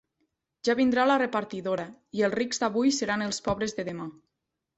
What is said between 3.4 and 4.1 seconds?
pobres de